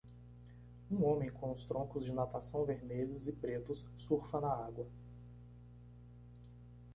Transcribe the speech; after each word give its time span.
Um 0.89 1.03
homem 1.05 1.29
com 1.29 1.51
os 1.51 1.61
troncos 1.61 2.03
de 2.05 2.11
natação 2.11 2.65
vermelhos 2.65 3.27
e 3.27 3.33
pretos 3.33 3.87
surfa 3.95 4.41
na 4.41 4.51
água. 4.51 4.87